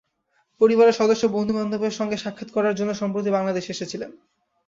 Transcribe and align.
পরিবারের 0.61 0.97
সদস্য 0.99 1.23
ও 1.27 1.33
বন্ধুবান্ধবের 1.35 1.97
সঙ্গে 1.99 2.17
সাক্ষাৎ 2.17 2.49
করার 2.53 2.77
জন্য 2.79 2.91
সম্প্রতি 2.93 3.29
বাংলাদেশে 3.31 3.73
এসেছিলেন। 3.73 4.11